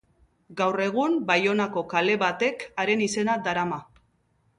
Gaur 0.59 0.79
egun 0.85 1.17
Baionako 1.27 1.83
kale 1.91 2.15
batek 2.23 2.65
haren 2.85 3.05
izena 3.09 3.37
darama. 3.49 3.79